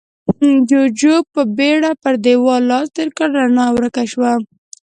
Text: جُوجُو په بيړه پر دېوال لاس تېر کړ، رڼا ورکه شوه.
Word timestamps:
جُوجُو 0.69 1.15
په 1.33 1.41
بيړه 1.57 1.91
پر 2.01 2.13
دېوال 2.25 2.61
لاس 2.71 2.87
تېر 2.95 3.09
کړ، 3.17 3.27
رڼا 3.39 3.67
ورکه 3.75 4.03
شوه. 4.11 4.31